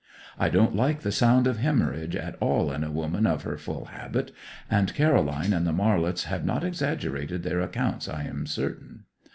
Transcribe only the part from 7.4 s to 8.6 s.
their accounts I am